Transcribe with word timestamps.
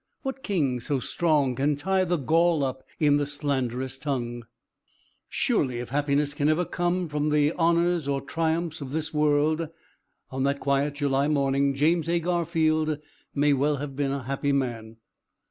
What 0.23 0.41
king 0.41 0.79
so 0.79 0.99
strong 0.99 1.53
Can 1.53 1.75
tie 1.75 2.03
the 2.05 2.17
gall 2.17 2.63
up 2.63 2.81
in 2.99 3.17
the 3.17 3.27
slanderous 3.27 3.99
tongue? 3.99 4.45
"Surely, 5.29 5.77
if 5.77 5.89
happiness 5.89 6.33
can 6.33 6.49
ever 6.49 6.65
come 6.65 7.07
from 7.07 7.29
the 7.29 7.51
honors 7.53 8.07
or 8.07 8.19
triumphs 8.19 8.81
of 8.81 8.93
this 8.93 9.13
world, 9.13 9.69
on 10.31 10.41
that 10.41 10.59
quiet 10.59 10.95
July 10.95 11.27
morning, 11.27 11.75
James 11.75 12.09
A. 12.09 12.19
Garfield 12.19 12.97
may 13.35 13.53
well 13.53 13.75
have 13.75 13.95
been 13.95 14.09
a 14.11 14.23
happy 14.23 14.51
man. 14.51 14.97